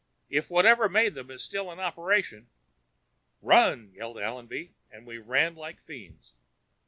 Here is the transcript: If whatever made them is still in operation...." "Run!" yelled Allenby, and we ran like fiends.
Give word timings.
If 0.31 0.49
whatever 0.49 0.89
made 0.89 1.13
them 1.13 1.29
is 1.29 1.43
still 1.43 1.71
in 1.71 1.79
operation...." 1.79 2.49
"Run!" 3.39 3.91
yelled 3.93 4.17
Allenby, 4.17 4.73
and 4.89 5.05
we 5.05 5.19
ran 5.19 5.53
like 5.53 5.79
fiends. 5.79 6.33